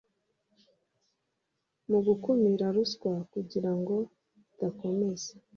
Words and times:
mu 1.89 1.99
gukumira 2.05 2.65
ruswa 2.75 3.13
kugira 3.31 3.71
ngo 3.77 3.95
idakomeza 4.51 5.31